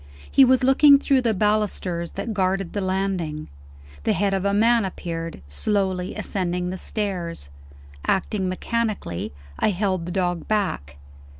[0.31, 3.49] He was looking through the balusters that guarded the landing.
[4.03, 7.49] The head of a man appeared, slowly ascending the stairs.
[8.07, 10.97] Acting mechanically, I held the dog back.